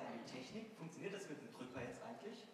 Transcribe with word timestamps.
An 0.00 0.12
die 0.12 0.30
Technik. 0.30 0.76
Funktioniert 0.76 1.14
das 1.14 1.28
mit 1.28 1.40
dem 1.40 1.52
Drücker 1.52 1.82
jetzt 1.82 2.02
eigentlich? 2.02 2.46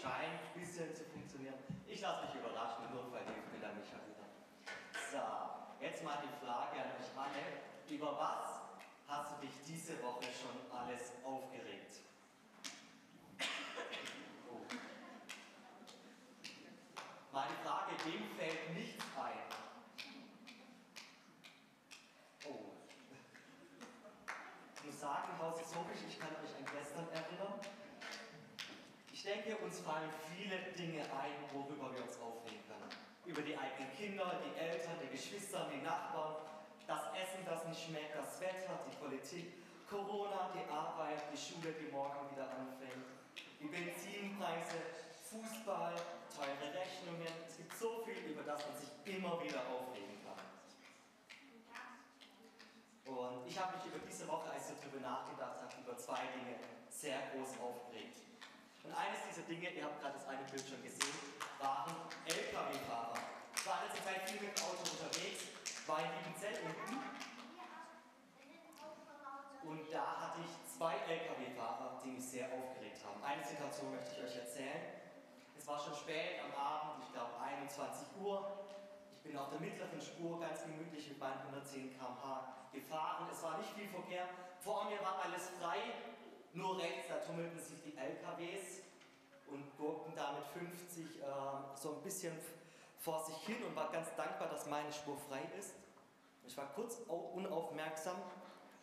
Scheint 0.00 0.40
ein 0.54 0.60
bisschen 0.60 0.94
zu 0.94 1.04
funktionieren. 1.04 1.54
Ich 1.86 2.00
lasse 2.00 2.26
mich 2.26 2.34
überraschen, 2.34 2.90
nur 2.92 3.12
weil 3.12 3.24
hilft 3.24 3.52
mir 3.52 3.60
dann 3.60 3.76
Michael. 3.78 4.00
So, 5.10 5.84
jetzt 5.84 6.02
mal 6.02 6.18
die 6.22 6.44
Frage 6.44 6.80
an 6.80 6.90
euch 6.98 7.12
alle. 7.16 7.94
Über 7.94 8.18
was 8.18 8.62
hast 9.06 9.36
du 9.36 9.46
dich 9.46 9.54
diese 9.66 10.02
Woche 10.02 10.24
schon 10.32 10.56
alles 10.76 11.12
aufgeregt? 11.24 12.00
Meine 17.32 17.54
Frage, 17.64 17.92
dem 18.04 18.28
fällt 18.36 18.74
nichts 18.74 19.04
ein. 19.16 19.38
Oh. 22.44 22.72
Ich 24.76 24.84
muss 24.84 25.00
historisch, 25.72 26.04
ich 26.06 26.20
kann 26.20 26.28
euch 26.36 26.52
an 26.52 26.68
gestern 26.68 27.08
erinnern. 27.16 27.56
Ich 29.10 29.22
denke, 29.24 29.56
uns 29.64 29.80
fallen 29.80 30.10
viele 30.28 30.60
Dinge 30.76 31.00
ein, 31.00 31.32
worüber 31.48 31.88
wir 31.96 32.04
uns 32.04 32.20
aufregen 32.20 32.60
können. 32.68 32.92
Über 33.24 33.40
die 33.40 33.56
eigenen 33.56 33.88
Kinder, 33.96 34.36
die 34.44 34.52
Eltern, 34.60 35.00
die 35.00 35.08
Geschwister, 35.08 35.70
die 35.72 35.80
Nachbarn, 35.80 36.44
das 36.86 37.00
Essen, 37.16 37.40
das 37.46 37.64
nicht 37.64 37.88
schmeckt, 37.88 38.12
das 38.12 38.38
Wetter, 38.40 38.84
die 38.84 38.96
Politik, 39.00 39.64
Corona, 39.88 40.52
die 40.52 40.68
Arbeit, 40.68 41.24
die 41.32 41.40
Schule, 41.40 41.72
die 41.72 41.90
morgen 41.90 42.28
wieder 42.36 42.52
anfängt, 42.52 43.08
die 43.60 43.68
Benzinpreise, 43.72 44.76
Fußball, 45.24 45.96
teure 46.36 46.68
Rechnungen. 46.68 47.32
Es 47.48 47.56
gibt 47.56 47.72
so 47.78 48.04
viel, 48.04 48.20
über 48.28 48.42
das 48.42 48.60
man 48.60 48.76
sich 48.76 48.92
immer 49.08 49.40
wieder 49.40 49.64
aufregen 49.72 50.20
kann. 50.20 50.36
Und 53.08 53.41
ich 53.52 53.60
habe 53.60 53.76
mich 53.76 53.84
über 53.84 54.00
diese 54.00 54.24
Woche, 54.32 54.48
als 54.48 54.72
ich 54.72 54.80
darüber 54.80 55.04
nachgedacht 55.04 55.60
habe, 55.60 55.76
über 55.76 55.92
zwei 56.00 56.24
Dinge 56.32 56.56
sehr 56.88 57.20
groß 57.36 57.60
aufgeregt. 57.60 58.24
Und 58.80 58.96
eines 58.96 59.28
dieser 59.28 59.44
Dinge, 59.44 59.68
ihr 59.68 59.84
habt 59.84 60.00
gerade 60.00 60.16
das 60.16 60.24
eine 60.24 60.40
Bild 60.48 60.64
schon 60.64 60.80
gesehen, 60.80 61.12
waren 61.60 61.92
Lkw-Fahrer. 62.24 63.20
Ich 63.52 63.66
war 63.68 63.84
letzte 63.84 64.00
Zeit 64.08 64.24
viel 64.24 64.40
mit 64.40 64.56
dem 64.56 64.64
Auto 64.64 64.80
unterwegs, 64.88 65.52
war 65.84 66.00
in 66.00 66.08
Liebenzell 66.16 66.64
unten. 66.64 66.96
Und 69.68 69.84
da 69.92 70.06
hatte 70.16 70.40
ich 70.48 70.52
zwei 70.72 70.96
Lkw-Fahrer, 70.96 72.00
die 72.00 72.16
mich 72.16 72.24
sehr 72.24 72.48
aufgeregt 72.56 73.04
haben. 73.04 73.20
Eine 73.20 73.44
Situation 73.44 73.92
möchte 73.92 74.16
ich 74.16 74.32
euch 74.32 74.36
erzählen. 74.48 74.96
Es 75.52 75.68
war 75.68 75.76
schon 75.76 75.92
spät 75.92 76.40
am 76.40 76.56
Abend, 76.56 77.04
ich 77.04 77.12
glaube 77.12 77.36
21 77.36 78.16
Uhr. 78.16 78.64
Ich 79.24 79.30
bin 79.30 79.38
auf 79.38 79.50
der 79.50 79.60
mittleren 79.60 80.00
Spur 80.00 80.40
ganz 80.40 80.64
gemütlich 80.64 81.10
mit 81.10 81.20
meinen 81.20 81.38
110 81.42 81.96
km/h 81.96 82.66
gefahren. 82.72 83.28
Es 83.30 83.40
war 83.44 83.56
nicht 83.58 83.70
viel 83.70 83.88
Verkehr. 83.88 84.26
Vor 84.58 84.86
mir 84.86 84.98
war 84.98 85.22
alles 85.22 85.48
frei. 85.60 85.78
Nur 86.54 86.76
rechts, 86.76 87.06
da 87.08 87.18
tummelten 87.18 87.56
sich 87.56 87.80
die 87.84 87.96
LKWs 87.96 88.82
und 89.46 89.76
gurkten 89.78 90.12
da 90.16 90.32
mit 90.32 90.44
50 90.68 91.20
äh, 91.20 91.22
so 91.76 91.94
ein 91.94 92.02
bisschen 92.02 92.36
vor 92.98 93.24
sich 93.24 93.36
hin 93.46 93.62
und 93.62 93.76
war 93.76 93.92
ganz 93.92 94.08
dankbar, 94.16 94.48
dass 94.48 94.66
meine 94.66 94.92
Spur 94.92 95.16
frei 95.28 95.42
ist. 95.56 95.74
Ich 96.44 96.56
war 96.56 96.66
kurz 96.74 96.98
unaufmerksam 97.06 98.16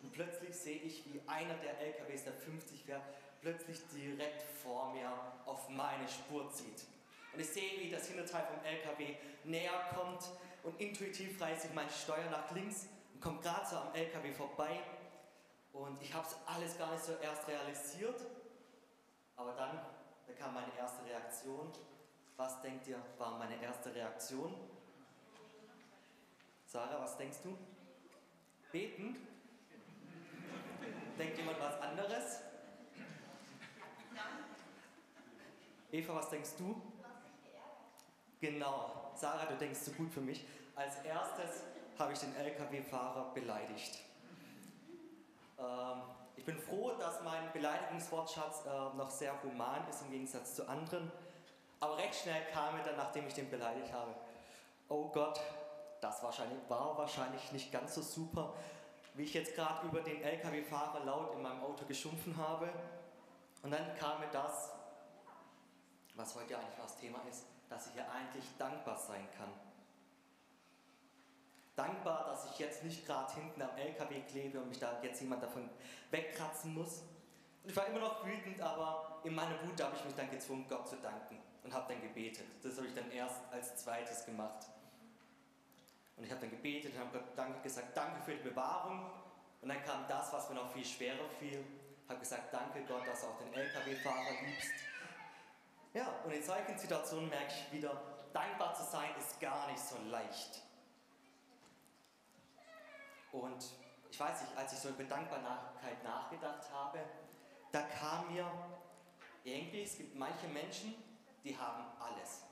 und 0.02 0.10
plötzlich 0.10 0.56
sehe 0.56 0.80
ich, 0.80 1.04
wie 1.12 1.20
einer 1.26 1.54
der 1.58 1.78
LKWs, 1.80 2.24
der 2.24 2.32
50 2.32 2.82
fährt, 2.84 3.02
plötzlich 3.42 3.78
direkt 3.92 4.40
vor 4.42 4.90
mir 4.94 5.12
auf 5.44 5.68
meine 5.68 6.08
Spur 6.08 6.50
zieht. 6.50 6.86
Und 7.32 7.40
ich 7.40 7.48
sehe, 7.48 7.80
wie 7.80 7.90
das 7.90 8.08
Hinterteil 8.08 8.44
vom 8.46 8.64
LKW 8.64 9.14
näher 9.44 9.88
kommt 9.94 10.30
und 10.62 10.80
intuitiv 10.80 11.40
reiße 11.40 11.68
ich 11.68 11.74
meine 11.74 11.90
Steuer 11.90 12.28
nach 12.30 12.50
links 12.52 12.88
und 13.14 13.20
komme 13.20 13.40
gerade 13.40 13.66
so 13.66 13.76
am 13.76 13.94
LKW 13.94 14.32
vorbei. 14.32 14.80
Und 15.72 16.02
ich 16.02 16.12
habe 16.12 16.26
es 16.26 16.36
alles 16.46 16.76
gar 16.76 16.92
nicht 16.92 17.04
so 17.04 17.12
erst 17.22 17.46
realisiert. 17.46 18.20
Aber 19.36 19.52
dann, 19.52 19.80
da 20.26 20.32
kam 20.34 20.54
meine 20.54 20.76
erste 20.76 21.04
Reaktion. 21.04 21.72
Was 22.36 22.60
denkt 22.62 22.88
ihr, 22.88 23.00
war 23.18 23.38
meine 23.38 23.62
erste 23.62 23.94
Reaktion? 23.94 24.54
Sarah, 26.66 27.00
was 27.00 27.16
denkst 27.16 27.38
du? 27.42 27.56
Beten? 28.72 29.16
Denkt 31.18 31.38
jemand 31.38 31.60
was 31.60 31.80
anderes? 31.80 32.40
Eva, 35.92 36.14
was 36.14 36.30
denkst 36.30 36.50
du? 36.58 36.80
Genau, 38.40 39.12
Sarah, 39.14 39.44
du 39.44 39.56
denkst 39.56 39.80
so 39.80 39.92
gut 39.92 40.10
für 40.10 40.22
mich. 40.22 40.46
Als 40.74 40.96
erstes 41.04 41.64
habe 41.98 42.14
ich 42.14 42.18
den 42.20 42.34
LKW-Fahrer 42.34 43.34
beleidigt. 43.34 43.98
Ähm, 45.58 46.00
ich 46.36 46.46
bin 46.46 46.58
froh, 46.58 46.92
dass 46.98 47.22
mein 47.22 47.52
Beleidigungswortschatz 47.52 48.64
äh, 48.64 48.96
noch 48.96 49.10
sehr 49.10 49.34
human 49.42 49.86
ist 49.90 50.00
im 50.02 50.10
Gegensatz 50.10 50.54
zu 50.54 50.66
anderen. 50.66 51.12
Aber 51.80 51.98
recht 51.98 52.14
schnell 52.14 52.42
kam 52.50 52.78
mir 52.78 52.82
dann, 52.82 52.96
nachdem 52.96 53.26
ich 53.26 53.34
den 53.34 53.50
beleidigt 53.50 53.92
habe, 53.92 54.14
oh 54.88 55.08
Gott, 55.08 55.38
das 56.00 56.22
wahrscheinlich, 56.22 56.58
war 56.68 56.96
wahrscheinlich 56.96 57.52
nicht 57.52 57.70
ganz 57.70 57.94
so 57.94 58.00
super, 58.00 58.54
wie 59.12 59.24
ich 59.24 59.34
jetzt 59.34 59.54
gerade 59.54 59.86
über 59.86 60.00
den 60.00 60.22
LKW-Fahrer 60.22 61.04
laut 61.04 61.34
in 61.34 61.42
meinem 61.42 61.62
Auto 61.62 61.84
geschumpfen 61.84 62.34
habe. 62.38 62.70
Und 63.62 63.70
dann 63.70 63.94
kam 63.98 64.18
mir 64.20 64.28
das, 64.28 64.70
was 66.14 66.34
heute 66.34 66.56
eigentlich 66.56 66.78
das 66.80 66.96
Thema 66.96 67.18
ist, 67.28 67.44
dass 67.70 67.86
ich 67.86 67.94
ja 67.94 68.06
eigentlich 68.10 68.44
dankbar 68.58 68.98
sein 68.98 69.26
kann. 69.38 69.48
Dankbar, 71.76 72.26
dass 72.26 72.50
ich 72.50 72.58
jetzt 72.58 72.84
nicht 72.84 73.06
gerade 73.06 73.32
hinten 73.32 73.62
am 73.62 73.74
LKW 73.76 74.20
klebe 74.28 74.60
und 74.60 74.68
mich 74.68 74.80
da 74.80 75.00
jetzt 75.02 75.20
jemand 75.20 75.42
davon 75.42 75.70
wegkratzen 76.10 76.74
muss. 76.74 77.04
Und 77.62 77.70
ich 77.70 77.76
war 77.76 77.86
immer 77.86 78.00
noch 78.00 78.26
wütend, 78.26 78.60
aber 78.60 79.20
in 79.24 79.34
meiner 79.34 79.62
Wut 79.62 79.80
habe 79.80 79.96
ich 79.96 80.04
mich 80.04 80.14
dann 80.14 80.30
gezwungen, 80.30 80.66
Gott 80.68 80.88
zu 80.88 80.96
danken 80.96 81.38
und 81.62 81.72
habe 81.72 81.92
dann 81.92 82.02
gebetet. 82.02 82.46
Das 82.62 82.76
habe 82.76 82.88
ich 82.88 82.94
dann 82.94 83.10
erst 83.10 83.40
als 83.50 83.76
zweites 83.76 84.26
gemacht. 84.26 84.66
Und 86.16 86.24
ich 86.24 86.30
habe 86.30 86.40
dann 86.42 86.50
gebetet 86.50 86.92
und 86.92 87.00
habe 87.00 87.18
Gott 87.18 87.28
Danke 87.36 87.60
gesagt, 87.62 87.96
danke 87.96 88.20
für 88.22 88.34
die 88.34 88.48
Bewahrung. 88.48 89.10
Und 89.62 89.68
dann 89.68 89.82
kam 89.84 90.06
das, 90.08 90.32
was 90.32 90.48
mir 90.48 90.56
noch 90.56 90.72
viel 90.72 90.84
schwerer 90.84 91.28
fiel. 91.38 91.64
Ich 92.04 92.10
habe 92.10 92.20
gesagt, 92.20 92.52
danke 92.52 92.82
Gott, 92.84 93.06
dass 93.06 93.20
du 93.20 93.26
auch 93.28 93.38
den 93.38 93.54
LKW-Fahrer 93.54 94.32
liebst. 94.44 94.72
Ja, 95.92 96.06
und 96.24 96.30
in 96.32 96.42
solchen 96.42 96.78
Situationen 96.78 97.28
merke 97.28 97.52
ich 97.52 97.72
wieder, 97.72 98.00
dankbar 98.32 98.74
zu 98.74 98.84
sein 98.84 99.10
ist 99.18 99.40
gar 99.40 99.66
nicht 99.68 99.80
so 99.80 99.96
leicht. 100.08 100.62
Und 103.32 103.64
ich 104.10 104.20
weiß 104.20 104.42
nicht, 104.42 104.56
als 104.56 104.72
ich 104.72 104.78
so 104.78 104.90
über 104.90 105.04
Dankbarkeit 105.04 106.02
nachgedacht 106.04 106.70
habe, 106.72 107.00
da 107.72 107.82
kam 107.82 108.32
mir 108.32 108.50
irgendwie, 109.42 109.82
es 109.82 109.96
gibt 109.96 110.14
manche 110.16 110.46
Menschen, 110.48 110.94
die 111.42 111.56
haben 111.56 111.84
alles. 111.98 112.42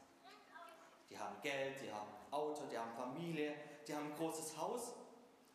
Die 1.11 1.19
haben 1.19 1.41
Geld, 1.41 1.81
die 1.81 1.93
haben 1.93 2.09
Auto, 2.31 2.67
die 2.67 2.79
haben 2.79 2.93
Familie, 2.95 3.55
die 3.87 3.95
haben 3.95 4.07
ein 4.07 4.17
großes 4.17 4.57
Haus, 4.57 4.95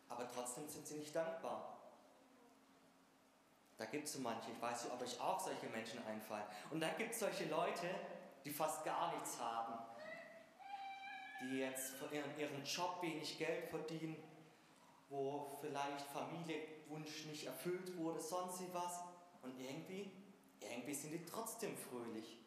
aber 0.08 0.30
trotzdem 0.30 0.68
sind 0.68 0.86
sie 0.86 0.96
nicht 0.96 1.14
dankbar. 1.14 1.83
Da 3.76 3.86
gibt 3.86 4.06
es 4.06 4.12
so 4.12 4.20
manche, 4.20 4.50
ich 4.52 4.62
weiß 4.62 4.84
nicht, 4.84 4.92
ob 4.92 5.02
euch 5.02 5.20
auch 5.20 5.40
solche 5.40 5.66
Menschen 5.66 6.04
einfallen. 6.06 6.44
Und 6.70 6.80
dann 6.80 6.96
gibt 6.96 7.12
es 7.12 7.20
solche 7.20 7.46
Leute, 7.46 7.88
die 8.44 8.50
fast 8.50 8.84
gar 8.84 9.12
nichts 9.14 9.38
haben, 9.40 9.74
die 11.40 11.58
jetzt 11.58 11.96
von 11.96 12.12
ihrem, 12.12 12.30
ihrem 12.38 12.62
Job 12.62 12.98
wenig 13.02 13.36
Geld 13.38 13.68
verdienen, 13.68 14.16
wo 15.08 15.58
vielleicht 15.60 16.06
Familienwunsch 16.06 17.26
nicht 17.26 17.46
erfüllt 17.46 17.96
wurde, 17.96 18.20
sonst 18.20 18.62
was. 18.72 19.00
Und 19.42 19.58
irgendwie, 19.58 20.10
irgendwie 20.60 20.94
sind 20.94 21.12
die 21.12 21.24
trotzdem 21.24 21.76
fröhlich. 21.76 22.38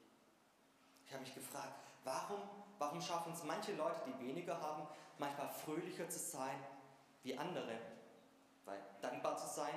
Ich 1.06 1.13
habe 1.13 1.24
mich 1.24 1.34
gefragt, 1.34 1.74
warum, 2.04 2.42
warum 2.80 3.01
schaffen 3.01 3.34
es 3.34 3.44
manche 3.44 3.74
Leute, 3.74 4.01
die 4.07 4.28
weniger 4.28 4.60
haben, 4.60 4.88
manchmal 5.18 5.50
fröhlicher 5.50 6.10
zu 6.10 6.19
sein 6.19 6.57
wie 7.24 7.38
andere? 7.38 7.80
Weil 8.66 8.81
dankbar 9.01 9.38
zu 9.38 9.48
sein, 9.48 9.74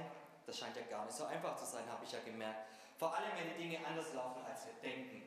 das 0.50 0.58
scheint 0.58 0.76
ja 0.76 0.82
gar 0.82 1.04
nicht 1.04 1.16
so 1.16 1.24
einfach 1.24 1.54
zu 1.56 1.64
sein, 1.64 1.84
habe 1.88 2.04
ich 2.04 2.10
ja 2.10 2.18
gemerkt. 2.24 2.66
Vor 2.98 3.14
allem, 3.14 3.30
wenn 3.36 3.56
die 3.56 3.62
Dinge 3.62 3.86
anders 3.86 4.12
laufen, 4.14 4.44
als 4.44 4.66
wir 4.66 4.74
denken. 4.82 5.22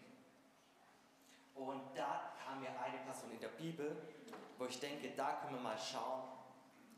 Und 1.56 1.82
da 1.96 2.34
kam 2.44 2.60
mir 2.60 2.70
eine 2.70 2.98
Person 3.06 3.32
in 3.32 3.40
der 3.40 3.48
Bibel, 3.50 3.96
wo 4.58 4.66
ich 4.66 4.80
denke, 4.82 5.12
da 5.16 5.36
können 5.36 5.56
wir 5.56 5.62
mal 5.62 5.78
schauen, 5.78 6.24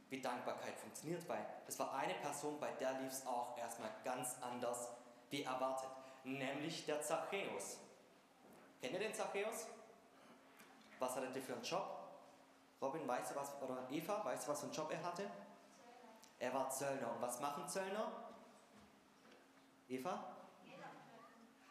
wie 0.09 0.21
Dankbarkeit 0.21 0.75
funktioniert, 0.79 1.27
weil 1.29 1.45
das 1.67 1.77
war 1.77 1.93
eine 1.93 2.15
Person, 2.15 2.59
bei 2.59 2.71
der 2.71 2.93
lief 2.99 3.11
es 3.11 3.27
auch 3.27 3.57
erstmal 3.59 3.91
ganz 4.03 4.37
anders 4.41 4.89
wie 5.29 5.43
erwartet, 5.43 5.89
nämlich 6.23 6.85
der 6.85 7.01
Zachäus. 7.01 7.77
Kennt 8.81 8.93
ihr 8.93 8.99
den 8.99 9.13
Zachäus? 9.13 9.67
Was 10.97 11.15
hatte 11.15 11.29
der 11.29 11.43
für 11.43 11.53
einen 11.53 11.63
Job? 11.63 11.99
Robin, 12.81 13.07
weißt 13.07 13.31
du 13.31 13.35
was, 13.35 13.61
oder 13.61 13.87
Eva, 13.91 14.25
weißt 14.25 14.47
du, 14.47 14.51
was 14.51 14.59
für 14.61 14.65
einen 14.65 14.75
Job 14.75 14.91
er 14.91 15.03
hatte? 15.03 15.29
Er 16.39 16.53
war 16.53 16.69
Zöllner. 16.69 17.11
Und 17.13 17.21
was 17.21 17.39
machen 17.39 17.67
Zöllner? 17.67 18.11
Eva? 19.87 20.35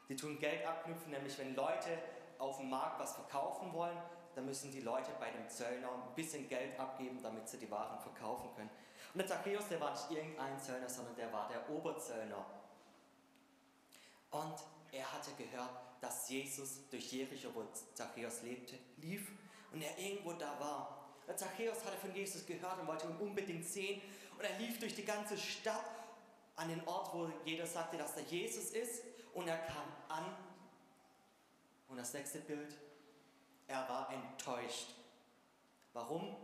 Die 0.08 0.16
tun 0.16 0.38
Geld 0.38 0.66
abknüpfen, 0.66 1.10
nämlich 1.10 1.38
wenn 1.38 1.54
Leute 1.54 1.98
auf 2.38 2.58
dem 2.58 2.68
Markt 2.68 3.00
was 3.00 3.14
verkaufen 3.14 3.72
wollen, 3.72 3.96
da 4.34 4.42
müssen 4.42 4.70
die 4.70 4.80
Leute 4.80 5.12
bei 5.18 5.30
dem 5.30 5.48
Zöllner 5.48 5.90
ein 5.90 6.14
bisschen 6.14 6.48
Geld 6.48 6.78
abgeben, 6.78 7.22
damit 7.22 7.48
sie 7.48 7.58
die 7.58 7.70
Waren 7.70 7.98
verkaufen 8.00 8.50
können. 8.54 8.70
Und 9.12 9.18
der 9.18 9.26
Zachäus, 9.26 9.68
der 9.68 9.80
war 9.80 9.92
nicht 9.92 10.10
irgendein 10.10 10.58
Zöllner, 10.58 10.88
sondern 10.88 11.14
der 11.14 11.32
war 11.32 11.48
der 11.48 11.70
Oberzöllner. 11.70 12.44
Und 14.30 14.54
er 14.90 15.12
hatte 15.12 15.30
gehört, 15.38 15.70
dass 16.00 16.28
Jesus 16.28 16.88
durch 16.90 17.12
Jericho, 17.12 17.48
wo 17.54 17.64
Zachäus 17.94 18.42
lebte, 18.42 18.76
lief 18.96 19.30
und 19.72 19.80
er 19.80 19.96
irgendwo 19.96 20.32
da 20.32 20.58
war. 20.58 21.04
Der 21.26 21.36
Zachäus 21.36 21.84
hatte 21.84 21.96
von 21.96 22.14
Jesus 22.14 22.44
gehört 22.44 22.78
und 22.80 22.86
wollte 22.86 23.06
ihn 23.06 23.16
unbedingt 23.16 23.64
sehen. 23.64 24.02
Und 24.36 24.44
er 24.44 24.58
lief 24.58 24.78
durch 24.78 24.94
die 24.94 25.04
ganze 25.04 25.36
Stadt 25.36 25.90
an 26.56 26.68
den 26.68 26.86
Ort, 26.86 27.12
wo 27.14 27.30
jeder 27.44 27.66
sagte, 27.66 27.96
dass 27.96 28.14
da 28.14 28.20
Jesus 28.20 28.70
ist. 28.70 29.02
Und 29.32 29.48
er 29.48 29.58
kam 29.58 29.86
an. 30.08 30.36
Und 31.88 31.96
das 31.96 32.12
nächste 32.12 32.40
Bild, 32.40 32.74
er 33.66 33.88
war 33.88 34.10
enttäuscht. 34.12 34.88
Warum? 35.92 36.36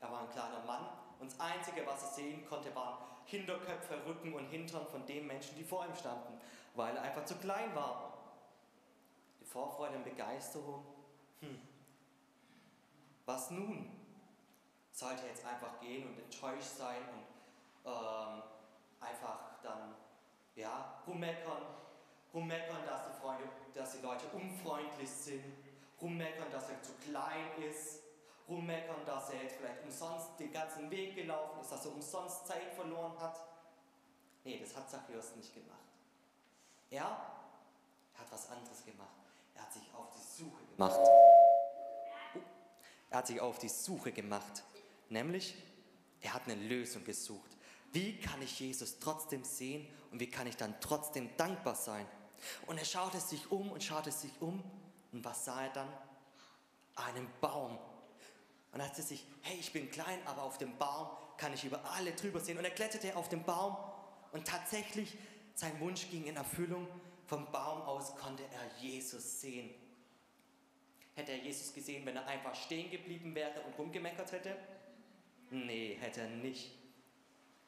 Er 0.00 0.10
war 0.10 0.20
ein 0.20 0.30
kleiner 0.30 0.60
Mann 0.64 0.86
und 1.24 1.32
das 1.32 1.40
Einzige, 1.40 1.86
was 1.86 2.02
er 2.02 2.08
sehen 2.10 2.44
konnte, 2.46 2.74
waren 2.74 2.98
Hinterköpfe, 3.24 4.04
Rücken 4.04 4.34
und 4.34 4.46
Hintern 4.46 4.86
von 4.86 5.06
den 5.06 5.26
Menschen, 5.26 5.56
die 5.56 5.64
vor 5.64 5.86
ihm 5.86 5.94
standen, 5.94 6.38
weil 6.74 6.94
er 6.94 7.02
einfach 7.02 7.24
zu 7.24 7.36
klein 7.36 7.74
war. 7.74 8.18
Die 9.40 9.46
Vorfreude 9.46 9.96
und 9.96 10.04
Begeisterung. 10.04 10.84
Hm. 11.40 11.58
Was 13.24 13.50
nun? 13.50 13.90
Sollte 14.92 15.22
er 15.22 15.28
jetzt 15.28 15.46
einfach 15.46 15.80
gehen 15.80 16.06
und 16.06 16.18
enttäuscht 16.18 16.76
sein 16.76 17.00
und 17.14 17.23
ähm, 17.84 18.42
einfach 19.00 19.60
dann 19.62 19.94
ja, 20.54 21.02
rummeckern, 21.06 21.62
rummeckern, 22.32 22.84
dass 22.86 23.06
die, 23.08 23.20
Freunde, 23.20 23.44
dass 23.74 23.92
die 23.92 24.02
Leute 24.02 24.26
unfreundlich 24.32 25.10
sind, 25.10 25.44
rummeckern, 26.00 26.50
dass 26.50 26.70
er 26.70 26.82
zu 26.82 26.92
klein 27.08 27.62
ist, 27.68 28.02
rummeckern, 28.48 29.04
dass 29.06 29.30
er 29.30 29.42
jetzt 29.42 29.56
vielleicht 29.56 29.82
umsonst 29.82 30.38
den 30.38 30.52
ganzen 30.52 30.90
Weg 30.90 31.14
gelaufen 31.14 31.60
ist, 31.60 31.72
dass 31.72 31.84
er 31.86 31.92
umsonst 31.92 32.46
Zeit 32.46 32.72
verloren 32.74 33.18
hat. 33.20 33.38
Nee, 34.44 34.58
das 34.58 34.76
hat 34.76 34.90
Zachäus 34.90 35.34
nicht 35.36 35.54
gemacht. 35.54 35.78
Er 36.90 37.04
hat 37.04 38.30
was 38.30 38.50
anderes 38.50 38.84
gemacht. 38.84 39.08
Er 39.54 39.62
hat 39.62 39.72
sich 39.72 39.82
auf 39.94 40.10
die 40.10 40.42
Suche 40.42 40.64
gemacht. 40.66 41.00
Er 43.10 43.18
hat 43.18 43.26
sich 43.26 43.40
auf 43.40 43.58
die 43.58 43.68
Suche 43.68 44.12
gemacht. 44.12 44.62
Nämlich, 45.08 45.54
er 46.20 46.34
hat 46.34 46.42
eine 46.44 46.56
Lösung 46.56 47.04
gesucht. 47.04 47.50
Wie 47.94 48.18
kann 48.18 48.42
ich 48.42 48.60
Jesus 48.60 48.98
trotzdem 48.98 49.42
sehen 49.44 49.86
und 50.10 50.20
wie 50.20 50.28
kann 50.28 50.46
ich 50.46 50.56
dann 50.56 50.74
trotzdem 50.80 51.34
dankbar 51.38 51.74
sein? 51.74 52.06
Und 52.66 52.76
er 52.76 52.84
schaute 52.84 53.18
sich 53.20 53.50
um 53.50 53.72
und 53.72 53.82
schaute 53.82 54.12
sich 54.12 54.32
um. 54.40 54.62
Und 55.12 55.24
was 55.24 55.46
sah 55.46 55.62
er 55.62 55.70
dann? 55.70 55.88
Einen 56.96 57.28
Baum 57.40 57.78
und 58.74 58.80
er 58.80 58.88
dachte 58.88 59.02
sich, 59.02 59.24
hey, 59.42 59.56
ich 59.60 59.72
bin 59.72 59.88
klein, 59.88 60.18
aber 60.26 60.42
auf 60.42 60.58
dem 60.58 60.76
Baum 60.78 61.06
kann 61.36 61.54
ich 61.54 61.64
über 61.64 61.80
alle 61.92 62.10
drüber 62.10 62.40
sehen. 62.40 62.58
Und 62.58 62.64
er 62.64 62.72
kletterte 62.72 63.14
auf 63.14 63.28
den 63.28 63.44
Baum 63.44 63.76
und 64.32 64.48
tatsächlich, 64.48 65.16
sein 65.54 65.78
Wunsch 65.78 66.10
ging 66.10 66.24
in 66.24 66.34
Erfüllung. 66.34 66.88
Vom 67.26 67.50
Baum 67.52 67.82
aus 67.82 68.16
konnte 68.16 68.42
er 68.42 68.82
Jesus 68.82 69.40
sehen. 69.40 69.70
Hätte 71.14 71.30
er 71.30 71.38
Jesus 71.38 71.72
gesehen, 71.72 72.04
wenn 72.04 72.16
er 72.16 72.26
einfach 72.26 72.52
stehen 72.56 72.90
geblieben 72.90 73.32
wäre 73.36 73.60
und 73.60 73.78
rumgemeckert 73.78 74.32
hätte? 74.32 74.56
Nee, 75.50 75.96
hätte 76.00 76.22
er 76.22 76.28
nicht. 76.28 76.72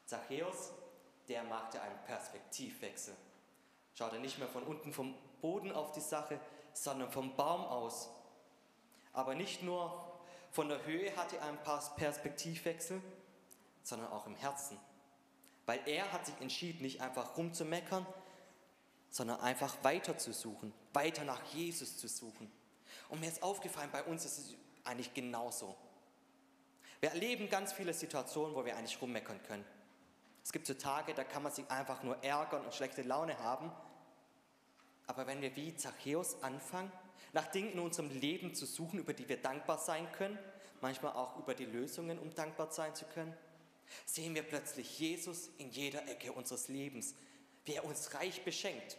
Zachäus, 0.06 0.73
der 1.29 1.43
machte 1.44 1.81
einen 1.81 1.99
Perspektivwechsel. 2.06 3.14
Schaute 3.94 4.19
nicht 4.19 4.38
mehr 4.38 4.49
von 4.49 4.62
unten 4.62 4.93
vom 4.93 5.14
Boden 5.41 5.73
auf 5.73 5.93
die 5.93 6.00
Sache, 6.00 6.41
sondern 6.73 7.11
vom 7.11 7.35
Baum 7.37 7.64
aus. 7.64 8.08
Aber 9.12 9.35
nicht 9.35 9.62
nur 9.62 10.20
von 10.53 10.69
der 10.69 10.85
Höhe 10.85 11.14
hatte 11.17 11.38
er 11.38 11.47
ein 11.47 11.62
paar 11.62 11.82
Perspektivwechsel, 11.97 13.03
sondern 13.82 14.11
auch 14.12 14.26
im 14.26 14.37
Herzen. 14.37 14.79
Weil 15.64 15.81
er 15.87 16.12
hat 16.12 16.26
sich 16.26 16.35
entschieden, 16.41 16.82
nicht 16.82 17.00
einfach 17.00 17.37
rumzumeckern, 17.37 18.06
sondern 19.11 19.41
einfach 19.41 19.75
weiter 19.82 20.19
zu 20.19 20.32
suchen, 20.32 20.73
weiter 20.93 21.25
nach 21.25 21.43
Jesus 21.53 21.99
zu 21.99 22.08
suchen. 22.08 22.50
Und 23.08 23.20
mir 23.20 23.29
ist 23.29 23.43
aufgefallen, 23.43 23.91
bei 23.91 24.05
uns 24.05 24.25
ist 24.25 24.38
es 24.38 24.55
eigentlich 24.85 25.12
genauso. 25.14 25.76
Wir 27.00 27.11
erleben 27.11 27.49
ganz 27.49 27.73
viele 27.73 27.93
Situationen, 27.93 28.55
wo 28.55 28.64
wir 28.64 28.76
eigentlich 28.76 29.00
rummeckern 29.00 29.43
können. 29.43 29.64
Es 30.46 30.52
gibt 30.52 30.69
so 30.69 30.75
Tage, 30.75 31.12
da 31.12 31.25
kann 31.25 31.43
man 31.43 31.50
sich 31.50 31.69
einfach 31.72 32.04
nur 32.04 32.22
ärgern 32.22 32.64
und 32.64 32.72
schlechte 32.72 33.02
Laune 33.02 33.37
haben. 33.40 33.72
Aber 35.08 35.26
wenn 35.26 35.43
wir 35.43 35.56
wie 35.56 35.75
Zachäus 35.75 36.40
anfangen, 36.40 36.93
nach 37.32 37.48
Dingen 37.48 37.72
in 37.72 37.81
unserem 37.81 38.10
Leben 38.10 38.54
zu 38.54 38.64
suchen, 38.64 39.00
über 39.00 39.12
die 39.12 39.28
wir 39.28 39.43
dankbar 39.43 39.76
sein 39.76 40.06
können, 40.12 40.38
manchmal 40.81 41.14
auch 41.14 41.37
über 41.37 41.52
die 41.56 41.64
Lösungen, 41.64 42.20
um 42.20 42.32
dankbar 42.32 42.70
sein 42.70 42.94
zu 42.94 43.06
können, 43.06 43.37
sehen 44.04 44.37
wir 44.37 44.44
plötzlich 44.44 45.00
Jesus 45.00 45.50
in 45.58 45.70
jeder 45.70 46.06
Ecke 46.06 46.31
unseres 46.31 46.69
Lebens, 46.69 47.16
wie 47.64 47.75
er 47.75 47.84
uns 47.84 48.14
reich 48.14 48.44
beschenkt. 48.44 48.96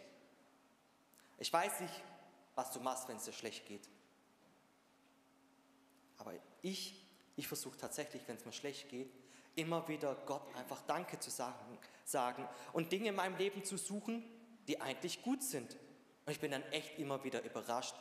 Ich 1.38 1.50
weiß 1.50 1.80
nicht, 1.80 2.02
was 2.56 2.72
du 2.72 2.80
machst, 2.80 3.08
wenn 3.08 3.16
es 3.16 3.24
dir 3.24 3.32
schlecht 3.32 3.64
geht. 3.64 3.88
Aber 6.18 6.34
ich, 6.60 7.06
ich 7.36 7.48
versuche 7.48 7.78
tatsächlich, 7.78 8.20
wenn 8.26 8.36
es 8.36 8.44
mir 8.44 8.52
schlecht 8.52 8.90
geht, 8.90 9.10
immer 9.58 9.86
wieder 9.88 10.14
Gott 10.26 10.42
einfach 10.56 10.80
Danke 10.82 11.18
zu 11.18 11.30
sagen, 11.30 11.78
sagen 12.04 12.48
und 12.72 12.92
Dinge 12.92 13.10
in 13.10 13.14
meinem 13.14 13.36
Leben 13.36 13.64
zu 13.64 13.76
suchen, 13.76 14.24
die 14.66 14.80
eigentlich 14.80 15.22
gut 15.22 15.42
sind. 15.42 15.76
Und 16.24 16.32
ich 16.32 16.40
bin 16.40 16.50
dann 16.50 16.62
echt 16.70 16.98
immer 16.98 17.24
wieder 17.24 17.42
überrascht, 17.42 17.94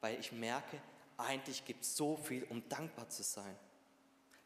weil 0.00 0.18
ich 0.18 0.32
merke, 0.32 0.80
eigentlich 1.16 1.64
gibt 1.64 1.84
es 1.84 1.96
so 1.96 2.16
viel, 2.16 2.44
um 2.44 2.68
dankbar 2.68 3.08
zu 3.08 3.22
sein. 3.22 3.56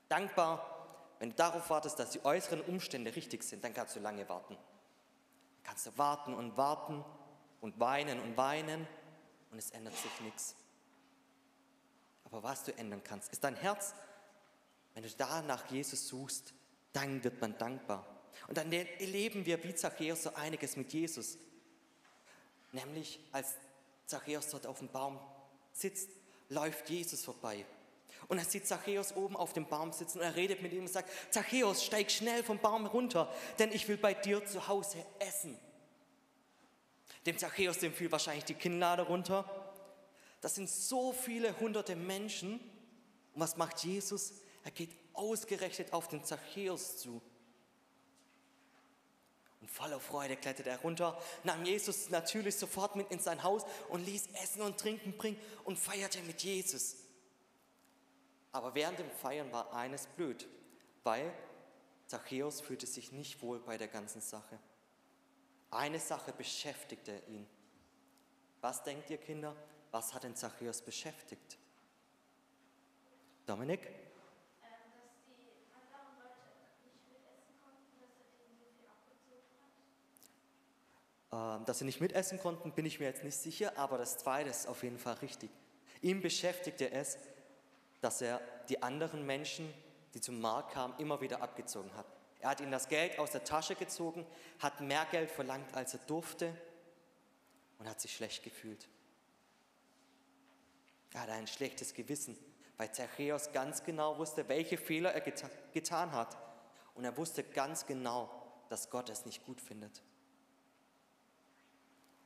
Dankbar, 0.08 1.14
wenn 1.18 1.30
du 1.30 1.36
darauf 1.36 1.70
wartest, 1.70 1.98
dass 1.98 2.10
die 2.10 2.24
äußeren 2.24 2.60
Umstände 2.62 3.14
richtig 3.14 3.42
sind, 3.42 3.64
dann 3.64 3.72
kannst 3.72 3.96
du 3.96 4.00
lange 4.00 4.28
warten. 4.28 4.54
Dann 4.54 5.62
kannst 5.64 5.86
du 5.86 5.96
warten 5.96 6.34
und 6.34 6.56
warten 6.56 7.04
und 7.60 7.78
weinen 7.80 8.20
und 8.20 8.36
weinen 8.36 8.86
und 9.50 9.58
es 9.58 9.70
ändert 9.70 9.94
sich 9.94 10.20
nichts. 10.20 10.56
Aber 12.24 12.42
was 12.42 12.64
du 12.64 12.76
ändern 12.76 13.02
kannst, 13.04 13.32
ist 13.32 13.44
dein 13.44 13.54
Herz. 13.54 13.94
Wenn 14.96 15.02
du 15.02 15.10
da 15.10 15.42
nach 15.42 15.70
Jesus 15.70 16.08
suchst, 16.08 16.54
dann 16.94 17.22
wird 17.22 17.38
man 17.42 17.58
dankbar. 17.58 18.06
Und 18.48 18.56
dann 18.56 18.72
erleben 18.72 19.44
wir 19.44 19.62
wie 19.62 19.74
Zachäus 19.74 20.22
so 20.22 20.32
einiges 20.32 20.74
mit 20.74 20.90
Jesus. 20.90 21.36
Nämlich 22.72 23.20
als 23.30 23.56
Zachäus 24.06 24.48
dort 24.48 24.66
auf 24.66 24.78
dem 24.78 24.88
Baum 24.88 25.20
sitzt, 25.70 26.08
läuft 26.48 26.88
Jesus 26.88 27.22
vorbei. 27.22 27.66
Und 28.28 28.38
er 28.38 28.46
sieht 28.46 28.66
Zachäus 28.66 29.14
oben 29.14 29.36
auf 29.36 29.52
dem 29.52 29.66
Baum 29.66 29.92
sitzen 29.92 30.20
und 30.20 30.24
er 30.24 30.34
redet 30.34 30.62
mit 30.62 30.72
ihm 30.72 30.84
und 30.84 30.88
sagt, 30.88 31.10
Zachäus, 31.30 31.84
steig 31.84 32.10
schnell 32.10 32.42
vom 32.42 32.58
Baum 32.58 32.86
runter, 32.86 33.30
denn 33.58 33.72
ich 33.72 33.86
will 33.88 33.98
bei 33.98 34.14
dir 34.14 34.46
zu 34.46 34.66
Hause 34.66 35.04
essen. 35.18 35.58
Dem 37.26 37.36
Zachäus, 37.36 37.80
dem 37.80 37.92
fiel 37.92 38.10
wahrscheinlich 38.10 38.46
die 38.46 38.54
Kinnlade 38.54 39.02
runter. 39.02 39.44
Das 40.40 40.54
sind 40.54 40.70
so 40.70 41.12
viele 41.12 41.60
hunderte 41.60 41.96
Menschen. 41.96 42.54
Und 43.34 43.42
was 43.42 43.58
macht 43.58 43.84
Jesus? 43.84 44.32
Er 44.66 44.72
geht 44.72 44.90
ausgerechnet 45.12 45.92
auf 45.92 46.08
den 46.08 46.24
Zachäus 46.24 46.98
zu. 46.98 47.22
Und 49.60 49.70
voller 49.70 50.00
Freude 50.00 50.36
kletterte 50.36 50.70
er 50.70 50.80
runter, 50.80 51.16
nahm 51.44 51.64
Jesus 51.64 52.10
natürlich 52.10 52.56
sofort 52.56 52.96
mit 52.96 53.12
in 53.12 53.20
sein 53.20 53.44
Haus 53.44 53.62
und 53.90 54.04
ließ 54.04 54.26
Essen 54.42 54.62
und 54.62 54.76
Trinken 54.76 55.16
bringen 55.16 55.40
und 55.62 55.78
feierte 55.78 56.20
mit 56.22 56.42
Jesus. 56.42 56.96
Aber 58.50 58.74
während 58.74 58.98
dem 58.98 59.08
Feiern 59.08 59.52
war 59.52 59.72
eines 59.72 60.08
blöd, 60.08 60.48
weil 61.04 61.32
Zachäus 62.08 62.60
fühlte 62.60 62.88
sich 62.88 63.12
nicht 63.12 63.42
wohl 63.42 63.60
bei 63.60 63.78
der 63.78 63.88
ganzen 63.88 64.20
Sache. 64.20 64.58
Eine 65.70 66.00
Sache 66.00 66.32
beschäftigte 66.32 67.22
ihn. 67.28 67.46
Was 68.62 68.82
denkt 68.82 69.10
ihr 69.10 69.18
Kinder, 69.18 69.54
was 69.92 70.12
hat 70.12 70.24
den 70.24 70.34
Zachäus 70.34 70.82
beschäftigt? 70.82 71.56
Dominik? 73.46 74.05
Dass 81.30 81.78
sie 81.78 81.84
nicht 81.84 82.00
mitessen 82.00 82.38
konnten, 82.38 82.72
bin 82.72 82.86
ich 82.86 83.00
mir 83.00 83.06
jetzt 83.06 83.24
nicht 83.24 83.36
sicher, 83.36 83.72
aber 83.76 83.98
das 83.98 84.18
zweite 84.18 84.48
ist 84.48 84.68
auf 84.68 84.82
jeden 84.82 84.98
Fall 84.98 85.14
richtig. 85.14 85.50
Ihm 86.00 86.20
beschäftigte 86.20 86.90
es, 86.92 87.18
dass 88.00 88.20
er 88.22 88.40
die 88.68 88.82
anderen 88.82 89.26
Menschen, 89.26 89.72
die 90.14 90.20
zum 90.20 90.40
Markt 90.40 90.72
kamen, 90.72 90.94
immer 90.98 91.20
wieder 91.20 91.42
abgezogen 91.42 91.94
hat. 91.96 92.06
Er 92.40 92.50
hat 92.50 92.60
ihnen 92.60 92.70
das 92.70 92.88
Geld 92.88 93.18
aus 93.18 93.32
der 93.32 93.44
Tasche 93.44 93.74
gezogen, 93.74 94.26
hat 94.60 94.80
mehr 94.80 95.06
Geld 95.10 95.30
verlangt, 95.30 95.74
als 95.74 95.94
er 95.94 96.00
durfte 96.06 96.54
und 97.78 97.88
hat 97.88 98.00
sich 98.00 98.14
schlecht 98.14 98.44
gefühlt. 98.44 98.88
Er 101.12 101.22
hatte 101.22 101.32
ein 101.32 101.46
schlechtes 101.46 101.94
Gewissen, 101.94 102.36
weil 102.76 102.92
Zachäus 102.92 103.52
ganz 103.52 103.82
genau 103.82 104.18
wusste, 104.18 104.48
welche 104.48 104.76
Fehler 104.76 105.12
er 105.12 105.22
geta 105.22 105.48
getan 105.72 106.12
hat. 106.12 106.36
Und 106.94 107.04
er 107.04 107.16
wusste 107.16 107.42
ganz 107.42 107.86
genau, 107.86 108.30
dass 108.68 108.90
Gott 108.90 109.08
es 109.08 109.24
nicht 109.24 109.44
gut 109.44 109.60
findet. 109.60 110.02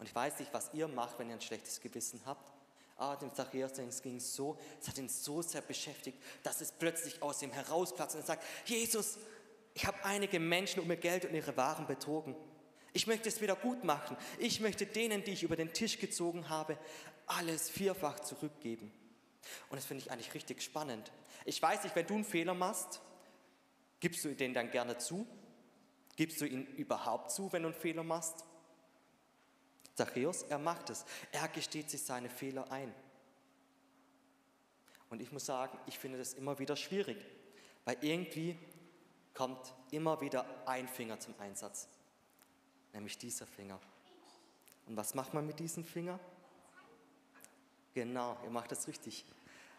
Und 0.00 0.06
ich 0.08 0.14
weiß 0.14 0.38
nicht, 0.40 0.52
was 0.52 0.72
ihr 0.72 0.88
macht, 0.88 1.18
wenn 1.18 1.28
ihr 1.28 1.34
ein 1.34 1.40
schlechtes 1.40 1.80
Gewissen 1.80 2.20
habt, 2.24 2.52
Ah, 3.00 3.16
dem 3.16 3.32
Zachäus 3.32 3.78
es 3.78 4.02
ging 4.02 4.20
so, 4.20 4.58
es 4.78 4.86
hat 4.86 4.98
ihn 4.98 5.08
so 5.08 5.40
sehr 5.40 5.62
beschäftigt, 5.62 6.18
dass 6.42 6.60
es 6.60 6.70
plötzlich 6.70 7.22
aus 7.22 7.40
ihm 7.40 7.50
herausplatzt 7.50 8.14
und 8.14 8.26
sagt, 8.26 8.44
Jesus, 8.66 9.16
ich 9.72 9.86
habe 9.86 10.04
einige 10.04 10.38
Menschen 10.38 10.82
um 10.82 10.90
ihr 10.90 10.98
Geld 10.98 11.24
und 11.24 11.34
ihre 11.34 11.56
Waren 11.56 11.86
betrogen. 11.86 12.36
Ich 12.92 13.06
möchte 13.06 13.30
es 13.30 13.40
wieder 13.40 13.56
gut 13.56 13.84
machen. 13.84 14.18
Ich 14.38 14.60
möchte 14.60 14.84
denen, 14.84 15.24
die 15.24 15.30
ich 15.30 15.42
über 15.42 15.56
den 15.56 15.72
Tisch 15.72 15.98
gezogen 15.98 16.50
habe, 16.50 16.76
alles 17.26 17.70
vierfach 17.70 18.20
zurückgeben. 18.20 18.92
Und 19.70 19.76
das 19.78 19.86
finde 19.86 20.04
ich 20.04 20.10
eigentlich 20.10 20.34
richtig 20.34 20.60
spannend. 20.60 21.10
Ich 21.46 21.62
weiß 21.62 21.84
nicht, 21.84 21.96
wenn 21.96 22.06
du 22.06 22.16
einen 22.16 22.24
Fehler 22.24 22.52
machst, 22.52 23.00
gibst 24.00 24.26
du 24.26 24.34
den 24.34 24.52
dann 24.52 24.70
gerne 24.70 24.98
zu? 24.98 25.26
Gibst 26.16 26.38
du 26.42 26.44
ihn 26.44 26.66
überhaupt 26.76 27.30
zu, 27.30 27.50
wenn 27.50 27.62
du 27.62 27.68
einen 27.70 27.80
Fehler 27.80 28.02
machst? 28.02 28.44
Zachäus, 29.94 30.42
er 30.44 30.58
macht 30.58 30.90
es. 30.90 31.04
Er 31.32 31.48
gesteht 31.48 31.90
sich 31.90 32.02
seine 32.02 32.30
Fehler 32.30 32.70
ein. 32.70 32.94
Und 35.10 35.20
ich 35.20 35.32
muss 35.32 35.46
sagen, 35.46 35.78
ich 35.86 35.98
finde 35.98 36.18
das 36.18 36.34
immer 36.34 36.58
wieder 36.58 36.76
schwierig, 36.76 37.18
weil 37.84 37.96
irgendwie 38.00 38.56
kommt 39.34 39.74
immer 39.90 40.20
wieder 40.20 40.46
ein 40.66 40.86
Finger 40.86 41.18
zum 41.18 41.34
Einsatz, 41.40 41.88
nämlich 42.92 43.18
dieser 43.18 43.46
Finger. 43.46 43.78
Und 44.86 44.96
was 44.96 45.14
macht 45.14 45.34
man 45.34 45.46
mit 45.46 45.58
diesem 45.58 45.84
Finger? 45.84 46.18
Genau, 47.94 48.38
ihr 48.44 48.50
macht 48.50 48.70
das 48.70 48.86
richtig. 48.86 49.24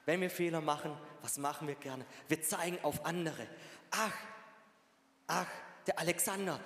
Wenn 0.06 0.20
wir 0.20 0.30
Fehler 0.30 0.62
machen, 0.62 0.98
was 1.22 1.38
machen 1.38 1.68
wir 1.68 1.75
gerne? 1.75 2.06
Wir 2.27 2.41
zeigen 2.41 2.77
auf 2.84 3.06
andere. 3.06 3.48
Ach, 3.91 4.18
ach, 5.27 5.48
der 5.88 5.98
Alexander, 6.00 6.60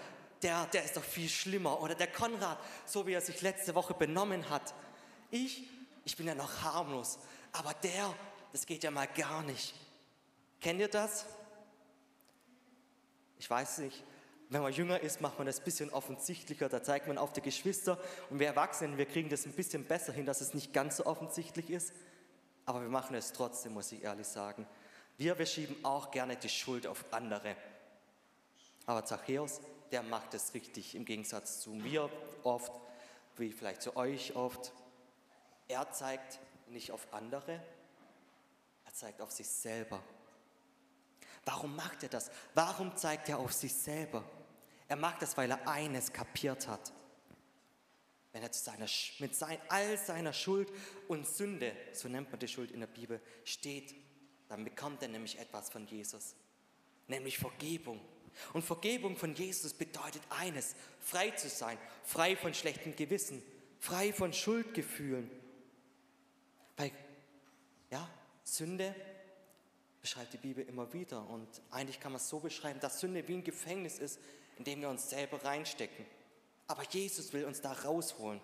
der, 0.45 0.67
der 0.67 0.85
ist 0.85 0.95
doch 0.95 1.03
viel 1.03 1.27
schlimmer. 1.27 1.81
Oder 1.81 1.95
der 1.95 2.07
Konrad, 2.07 2.59
so 2.85 3.07
wie 3.07 3.13
er 3.13 3.21
sich 3.21 3.41
letzte 3.41 3.73
Woche 3.73 3.95
benommen 3.95 4.47
hat. 4.49 4.75
Ich, 5.31 5.67
ich 6.05 6.15
bin 6.15 6.27
ja 6.27 6.35
noch 6.35 6.61
harmlos. 6.61 7.17
Aber 7.51 7.73
der, 7.73 8.13
das 8.51 8.65
geht 8.65 8.83
ja 8.83 8.91
mal 8.91 9.07
gar 9.07 9.41
nicht. 9.41 9.73
Kennt 10.61 10.79
ihr 10.79 10.87
das? 10.87 11.25
Ich 13.39 13.49
weiß 13.49 13.79
nicht, 13.79 14.03
wenn 14.49 14.61
man 14.61 14.71
jünger 14.71 14.99
ist, 14.99 15.19
macht 15.19 15.39
man 15.39 15.47
das 15.47 15.59
ein 15.59 15.65
bisschen 15.65 15.89
offensichtlicher. 15.89 16.69
Da 16.69 16.83
zeigt 16.83 17.07
man 17.07 17.17
auf 17.17 17.33
die 17.33 17.41
Geschwister. 17.41 17.99
Und 18.29 18.37
wir 18.39 18.45
Erwachsenen, 18.45 18.99
wir 18.99 19.07
kriegen 19.07 19.29
das 19.29 19.47
ein 19.47 19.53
bisschen 19.53 19.83
besser 19.85 20.13
hin, 20.13 20.27
dass 20.27 20.41
es 20.41 20.53
nicht 20.53 20.73
ganz 20.73 20.97
so 20.97 21.07
offensichtlich 21.07 21.71
ist. 21.71 21.91
Aber 22.67 22.81
wir 22.81 22.89
machen 22.89 23.15
es 23.15 23.33
trotzdem, 23.33 23.73
muss 23.73 23.91
ich 23.91 24.03
ehrlich 24.03 24.27
sagen. 24.27 24.67
Wir, 25.17 25.39
wir 25.39 25.45
schieben 25.47 25.83
auch 25.83 26.11
gerne 26.11 26.35
die 26.35 26.49
Schuld 26.49 26.85
auf 26.85 27.03
andere. 27.11 27.55
Aber 28.85 29.05
Zachäus, 29.05 29.59
der 29.91 30.03
macht 30.03 30.33
es 30.33 30.53
richtig, 30.53 30.95
im 30.95 31.05
Gegensatz 31.05 31.61
zu 31.61 31.71
mir 31.71 32.09
oft, 32.43 32.71
wie 33.37 33.51
vielleicht 33.51 33.81
zu 33.81 33.95
euch 33.95 34.35
oft. 34.35 34.71
Er 35.67 35.91
zeigt 35.91 36.39
nicht 36.67 36.91
auf 36.91 37.07
andere, 37.13 37.63
er 38.85 38.93
zeigt 38.93 39.21
auf 39.21 39.31
sich 39.31 39.47
selber. 39.47 40.01
Warum 41.45 41.75
macht 41.75 42.03
er 42.03 42.09
das? 42.09 42.31
Warum 42.53 42.95
zeigt 42.95 43.29
er 43.29 43.39
auf 43.39 43.53
sich 43.53 43.73
selber? 43.73 44.23
Er 44.87 44.95
macht 44.95 45.21
das, 45.21 45.37
weil 45.37 45.49
er 45.51 45.67
eines 45.67 46.11
kapiert 46.11 46.67
hat. 46.67 46.91
Wenn 48.31 48.43
er 48.43 48.51
seiner, 48.51 48.87
mit 49.19 49.35
sein, 49.35 49.59
all 49.69 49.97
seiner 49.97 50.33
Schuld 50.33 50.71
und 51.07 51.25
Sünde, 51.25 51.75
so 51.93 52.09
nennt 52.09 52.29
man 52.29 52.39
die 52.39 52.47
Schuld 52.47 52.71
in 52.71 52.81
der 52.81 52.87
Bibel, 52.87 53.21
steht, 53.45 53.95
dann 54.49 54.63
bekommt 54.63 55.01
er 55.01 55.07
nämlich 55.07 55.39
etwas 55.39 55.69
von 55.69 55.87
Jesus, 55.87 56.35
nämlich 57.07 57.37
Vergebung. 57.37 58.01
Und 58.53 58.63
Vergebung 58.63 59.15
von 59.15 59.35
Jesus 59.35 59.73
bedeutet 59.73 60.21
eines, 60.29 60.75
frei 60.99 61.31
zu 61.31 61.49
sein, 61.49 61.77
frei 62.03 62.35
von 62.35 62.53
schlechtem 62.53 62.95
Gewissen, 62.95 63.41
frei 63.79 64.13
von 64.13 64.33
Schuldgefühlen. 64.33 65.29
Weil, 66.77 66.91
ja, 67.91 68.09
Sünde 68.43 68.93
beschreibt 70.01 70.33
die 70.33 70.37
Bibel 70.37 70.65
immer 70.67 70.91
wieder. 70.93 71.27
Und 71.29 71.47
eigentlich 71.71 71.99
kann 71.99 72.11
man 72.11 72.21
es 72.21 72.29
so 72.29 72.39
beschreiben, 72.39 72.79
dass 72.79 72.99
Sünde 72.99 73.27
wie 73.27 73.33
ein 73.35 73.43
Gefängnis 73.43 73.99
ist, 73.99 74.19
in 74.57 74.63
dem 74.63 74.81
wir 74.81 74.89
uns 74.89 75.09
selber 75.09 75.43
reinstecken. 75.43 76.05
Aber 76.67 76.83
Jesus 76.89 77.33
will 77.33 77.45
uns 77.45 77.61
da 77.61 77.71
rausholen. 77.71 78.41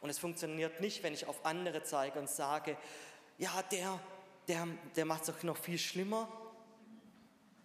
Und 0.00 0.10
es 0.10 0.18
funktioniert 0.18 0.80
nicht, 0.80 1.02
wenn 1.02 1.14
ich 1.14 1.26
auf 1.26 1.44
andere 1.44 1.82
zeige 1.82 2.18
und 2.18 2.28
sage, 2.28 2.76
ja, 3.38 3.62
der, 3.70 4.00
der, 4.48 4.68
der 4.94 5.04
macht 5.04 5.22
es 5.22 5.34
doch 5.34 5.42
noch 5.42 5.56
viel 5.56 5.78
schlimmer, 5.78 6.28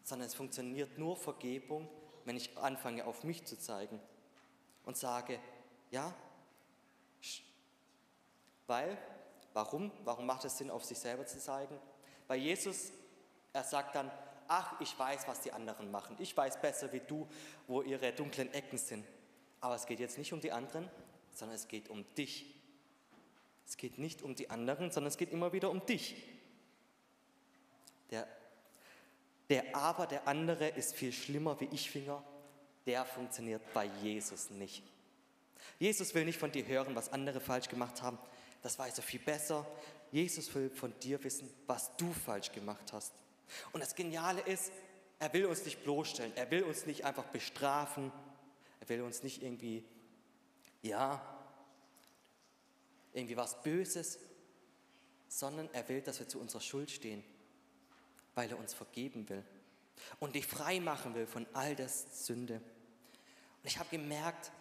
sondern 0.03 0.27
es 0.27 0.35
funktioniert 0.35 0.97
nur 0.97 1.15
Vergebung, 1.15 1.87
wenn 2.25 2.37
ich 2.37 2.57
anfange, 2.57 3.05
auf 3.05 3.23
mich 3.23 3.45
zu 3.45 3.57
zeigen 3.57 3.99
und 4.85 4.97
sage, 4.97 5.39
ja, 5.89 6.13
weil, 8.67 8.97
warum? 9.53 9.91
Warum 10.05 10.25
macht 10.25 10.45
es 10.45 10.57
Sinn, 10.57 10.69
auf 10.69 10.85
sich 10.85 10.97
selber 10.97 11.25
zu 11.25 11.39
zeigen? 11.39 11.77
Bei 12.27 12.35
Jesus, 12.35 12.91
er 13.51 13.63
sagt 13.63 13.95
dann, 13.95 14.09
ach, 14.47 14.79
ich 14.79 14.97
weiß, 14.97 15.27
was 15.27 15.41
die 15.41 15.51
anderen 15.51 15.91
machen. 15.91 16.15
Ich 16.19 16.35
weiß 16.35 16.61
besser 16.61 16.91
wie 16.93 17.01
du, 17.01 17.27
wo 17.67 17.81
ihre 17.81 18.13
dunklen 18.13 18.53
Ecken 18.53 18.77
sind. 18.77 19.05
Aber 19.59 19.75
es 19.75 19.85
geht 19.85 19.99
jetzt 19.99 20.17
nicht 20.17 20.31
um 20.33 20.41
die 20.41 20.51
anderen, 20.51 20.89
sondern 21.33 21.55
es 21.55 21.67
geht 21.67 21.89
um 21.89 22.05
dich. 22.15 22.55
Es 23.67 23.77
geht 23.77 23.97
nicht 23.97 24.21
um 24.21 24.35
die 24.35 24.49
anderen, 24.49 24.91
sondern 24.91 25.09
es 25.09 25.17
geht 25.17 25.31
immer 25.31 25.53
wieder 25.53 25.69
um 25.69 25.85
dich. 25.85 26.15
Der, 28.09 28.27
der 29.51 29.75
Aber 29.75 30.07
der 30.07 30.29
andere 30.29 30.69
ist 30.69 30.95
viel 30.95 31.11
schlimmer 31.11 31.59
wie 31.59 31.67
ich 31.73 31.91
Finger. 31.91 32.23
Der 32.85 33.03
funktioniert 33.03 33.61
bei 33.73 33.85
Jesus 34.01 34.49
nicht. 34.49 34.81
Jesus 35.77 36.15
will 36.15 36.23
nicht 36.23 36.39
von 36.39 36.53
dir 36.53 36.65
hören, 36.65 36.95
was 36.95 37.11
andere 37.11 37.41
falsch 37.41 37.67
gemacht 37.67 38.01
haben. 38.01 38.17
Das 38.61 38.79
weiß 38.79 38.97
er 38.97 39.03
viel 39.03 39.19
besser. 39.19 39.67
Jesus 40.09 40.55
will 40.55 40.69
von 40.69 40.97
dir 41.01 41.21
wissen, 41.25 41.53
was 41.67 41.95
du 41.97 42.13
falsch 42.13 42.53
gemacht 42.53 42.93
hast. 42.93 43.11
Und 43.73 43.81
das 43.81 43.93
Geniale 43.93 44.39
ist, 44.41 44.71
er 45.19 45.33
will 45.33 45.45
uns 45.45 45.65
nicht 45.65 45.83
bloßstellen, 45.83 46.31
er 46.37 46.49
will 46.49 46.63
uns 46.63 46.85
nicht 46.85 47.03
einfach 47.03 47.25
bestrafen, 47.25 48.09
er 48.79 48.87
will 48.87 49.01
uns 49.01 49.21
nicht 49.21 49.43
irgendwie, 49.43 49.83
ja, 50.81 51.21
irgendwie 53.13 53.35
was 53.35 53.61
Böses, 53.61 54.17
sondern 55.27 55.69
er 55.73 55.87
will, 55.89 56.01
dass 56.01 56.19
wir 56.19 56.29
zu 56.29 56.39
unserer 56.39 56.61
Schuld 56.61 56.89
stehen, 56.89 57.21
weil 58.35 58.49
er 58.49 58.57
uns 58.57 58.73
vergeben 58.73 59.27
will 59.29 59.43
und 60.19 60.35
dich 60.35 60.47
frei 60.47 60.79
machen 60.79 61.13
will 61.15 61.27
von 61.27 61.45
all 61.53 61.75
das 61.75 62.25
Sünde. 62.25 62.55
Und 62.55 63.65
ich 63.65 63.77
habe 63.77 63.89
gemerkt, 63.89 64.51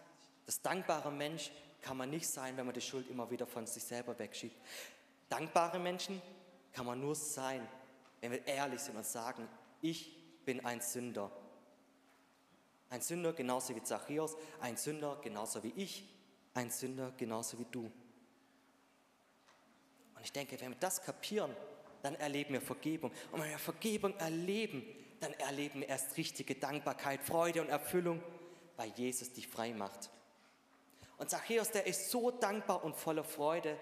das 0.47 0.61
dankbare 0.61 1.11
Mensch 1.11 1.51
kann 1.81 1.97
man 1.97 2.11
nicht 2.11 2.29
sein, 2.29 2.57
wenn 2.57 2.67
man 2.67 2.75
die 2.75 2.81
Schuld 2.81 3.09
immer 3.09 3.31
wieder 3.31 3.47
von 3.47 3.67
sich 3.67 3.83
selber 3.83 4.19
wegschiebt. 4.19 4.57
Dankbare 5.29 5.79
Menschen 5.79 6.21
kann 6.73 6.87
man 6.87 7.01
nur 7.01 7.15
sein, 7.15 7.67
wenn 8.21 8.33
wir 8.33 8.47
ehrlich 8.47 8.81
sind 8.81 8.97
und 8.97 9.07
sagen, 9.07 9.49
ich 9.81 10.45
bin 10.45 10.65
ein 10.65 10.81
Sünder. 10.81 11.31
Ein 12.91 13.01
Sünder 13.01 13.33
genauso 13.33 13.75
wie 13.75 13.83
Zachäus, 13.83 14.37
ein 14.61 14.77
Sünder 14.77 15.19
genauso 15.23 15.63
wie 15.63 15.73
ich, 15.77 16.05
ein 16.55 16.71
Sünder 16.71 17.13
genauso 17.17 17.59
wie 17.59 17.67
du. 17.71 17.85
Und 17.85 20.25
ich 20.25 20.33
denke, 20.33 20.61
wenn 20.61 20.71
wir 20.71 20.79
das 20.79 21.03
kapieren, 21.03 21.55
dann 22.03 22.15
erleben 22.17 22.55
wir 22.55 22.61
Vergebung. 22.61 23.11
Und 23.33 23.43
wenn 23.43 23.51
wir 23.51 23.59
Vergebung 23.59 24.17
erleben, 24.19 24.85
dann 25.21 25.33
erleben 25.35 25.81
wir 25.81 25.89
erst 25.89 26.17
richtige 26.17 26.55
Dankbarkeit, 26.55 27.23
Freude 27.23 27.61
und 27.61 27.69
Erfüllung, 27.69 28.23
weil 28.77 28.91
Jesus 28.91 29.33
dich 29.33 29.47
frei 29.47 29.73
macht. 29.73 30.11
Und 31.19 31.29
Zachäus, 31.29 31.71
der 31.71 31.87
ist 31.87 32.11
so 32.11 32.31
dankbar 32.31 32.83
und 32.83 32.97
voller 32.97 33.25
Freude, 33.25 33.77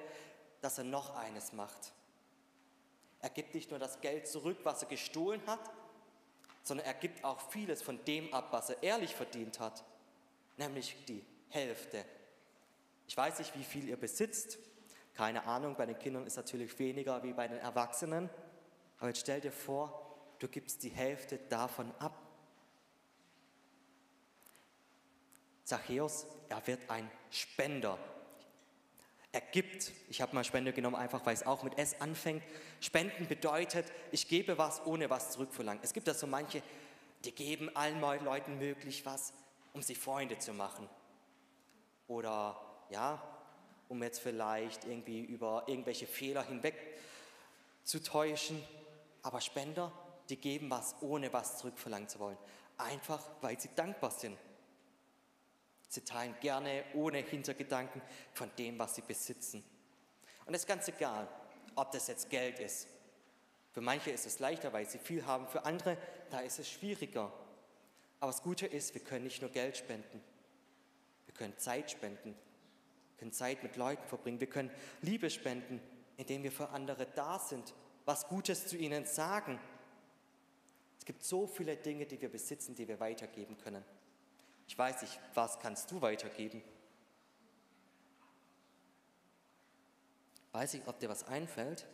dass 0.61 0.79
er 0.79 0.85
noch 0.85 1.15
eines 1.15 1.53
macht. 1.53 1.93
Er 3.21 3.31
gibt 3.31 3.55
nicht 3.55 3.71
nur 3.71 3.79
das 3.79 4.01
Geld 4.01 4.27
zurück, 4.27 4.59
was 4.65 4.83
er 4.83 4.89
gestohlen 4.89 5.41
hat, 5.47 5.61
sondern 6.63 6.87
er 6.87 6.95
gibt 6.95 7.25
auch 7.25 7.41
vieles 7.51 7.83
von 7.83 8.05
dem 8.05 8.33
ab, 8.35 8.49
was 8.51 8.71
er 8.71 8.83
ehrlich 8.83 9.15
verdient 9.15 9.61
hat, 9.61 9.85
nämlich 10.57 10.97
die 11.07 11.25
Hälfte. 11.49 12.05
Ich 13.07 13.17
weiß 13.17 13.39
nicht, 13.39 13.57
wie 13.57 13.65
viel 13.65 13.89
ihr 13.89 13.97
besitzt. 13.97 14.59
Keine 15.19 15.45
Ahnung, 15.47 15.75
bei 15.75 15.85
den 15.85 15.99
Kindern 15.99 16.29
ist 16.29 16.37
natürlich 16.37 16.79
weniger 16.79 17.25
wie 17.25 17.33
bei 17.33 17.49
den 17.49 17.59
Erwachsenen. 17.59 18.31
Aber 18.99 19.09
jetzt 19.09 19.19
stell 19.19 19.41
dir 19.41 19.51
vor, 19.51 20.17
du 20.39 20.47
gibst 20.47 20.85
die 20.85 20.91
Hälfte 20.91 21.39
davon 21.49 21.93
ab. 21.99 22.23
Zachäus, 25.65 26.25
er 26.49 26.65
wird 26.69 26.89
ein 26.89 27.11
Spender. 27.31 27.99
Er 29.33 29.41
gibt, 29.41 29.91
ich 30.09 30.23
habe 30.23 30.37
mal 30.37 30.45
Spende 30.45 30.73
genommen, 30.73 30.95
einfach 30.95 31.27
weil 31.27 31.35
es 31.35 31.45
auch 31.45 31.65
mit 31.65 31.77
S 31.79 32.01
anfängt. 32.01 32.45
Spenden 32.79 33.27
bedeutet, 33.27 33.87
ich 34.13 34.29
gebe 34.29 34.57
was, 34.57 34.87
ohne 34.87 35.11
was 35.11 35.33
zurückverlangen. 35.33 35.83
Es 35.83 35.95
gibt 35.95 36.07
da 36.07 36.15
so 36.15 36.29
manche, 36.29 36.63
die 37.25 37.33
geben 37.33 37.75
allen 37.75 38.01
Leuten 38.01 38.59
möglich 38.59 39.05
was, 39.05 39.33
um 39.73 39.83
sich 39.83 39.99
Freunde 39.99 40.39
zu 40.39 40.53
machen. 40.53 40.89
Oder 42.07 42.57
ja, 42.91 43.21
um 43.89 44.03
jetzt 44.03 44.21
vielleicht 44.21 44.85
irgendwie 44.85 45.21
über 45.21 45.65
irgendwelche 45.67 46.07
Fehler 46.07 46.43
hinweg 46.43 46.75
zu 47.85 48.03
täuschen. 48.03 48.63
Aber 49.23 49.41
Spender, 49.41 49.93
die 50.29 50.37
geben 50.37 50.71
was, 50.71 50.95
ohne 51.01 51.33
was 51.33 51.59
zurückverlangen 51.59 52.09
zu 52.09 52.19
wollen. 52.19 52.39
Einfach, 52.77 53.23
weil 53.41 53.59
sie 53.59 53.71
dankbar 53.75 54.11
sind. 54.11 54.37
Sie 55.89 56.03
teilen 56.03 56.37
gerne 56.41 56.85
ohne 56.95 57.19
Hintergedanken 57.19 58.03
von 58.35 58.51
dem, 58.59 58.79
was 58.79 58.95
sie 58.95 59.03
besitzen. 59.03 59.65
Und 60.45 60.55
es 60.55 60.63
ist 60.63 60.69
ganz 60.69 60.87
egal, 60.89 61.27
ob 61.75 61.91
das 61.93 62.09
jetzt 62.09 62.29
Geld 62.29 62.59
ist. 62.59 62.89
Für 63.73 63.81
manche 63.81 64.11
ist 64.11 64.27
es 64.27 64.39
leichter, 64.39 64.73
weil 64.73 64.89
sie 64.89 64.99
viel 64.99 65.25
haben. 65.25 65.47
Für 65.47 65.65
andere, 65.65 65.97
da 66.31 66.41
ist 66.41 66.59
es 66.59 66.71
schwieriger. 66.71 67.33
Aber 68.21 68.33
das 68.33 68.43
Gute 68.43 68.67
ist, 68.67 68.95
wir 68.95 69.03
können 69.03 69.25
nicht 69.25 69.41
nur 69.41 69.51
Geld 69.51 69.77
spenden. 69.77 70.23
Wir 71.27 71.35
können 71.35 71.57
Zeit 71.59 71.91
spenden. 71.91 72.35
Wir 73.19 73.23
können 73.23 73.33
Zeit 73.33 73.65
mit 73.65 73.75
Leuten 73.75 74.07
verbringen. 74.07 74.39
Wir 74.39 74.49
können 74.49 74.71
Liebe 75.03 75.29
spenden, 75.29 75.81
indem 76.19 76.45
wir 76.45 76.53
für 76.53 76.69
andere 76.69 77.05
da 77.17 77.41
sind, 77.41 77.75
was 78.05 78.29
Gutes 78.29 78.69
zu 78.69 78.77
ihnen 78.77 79.07
sagen. 79.07 79.59
Es 81.01 81.05
gibt 81.05 81.25
so 81.25 81.49
viele 81.49 81.77
Dinge, 81.77 82.07
die 82.07 82.21
wir 82.21 82.29
besitzen, 82.29 82.77
die 82.77 82.87
wir 82.87 83.01
weitergeben 83.01 83.59
können. 83.59 83.83
Ich 84.69 84.79
weiß 84.79 85.03
nicht, 85.03 85.19
was 85.35 85.59
kannst 85.59 85.91
du 85.91 86.01
weitergeben? 86.01 86.63
Weiß 90.53 90.75
ich, 90.75 90.87
ob 90.87 91.01
dir 91.01 91.09
was 91.09 91.25
einfällt, 91.25 91.89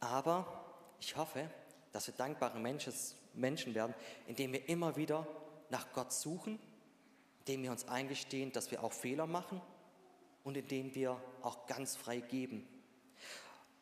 aber 0.00 0.66
ich 1.00 1.16
hoffe, 1.16 1.48
dass 1.92 2.08
wir 2.08 2.14
dankbare 2.14 2.58
Menschen 2.58 3.74
werden, 3.74 3.94
indem 4.26 4.52
wir 4.52 4.68
immer 4.68 4.96
wieder 4.96 5.26
nach 5.70 5.90
Gott 5.94 6.12
suchen, 6.12 6.58
indem 7.38 7.62
wir 7.62 7.70
uns 7.70 7.88
eingestehen, 7.88 8.52
dass 8.52 8.70
wir 8.70 8.84
auch 8.84 8.92
Fehler 8.92 9.26
machen 9.26 9.62
und 10.44 10.56
indem 10.56 10.94
wir 10.94 11.20
auch 11.42 11.66
ganz 11.66 11.96
frei 11.96 12.20
geben. 12.20 12.68